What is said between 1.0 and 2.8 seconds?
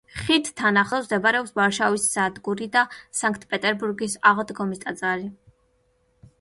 მდებარეობს ვარშავის სადგური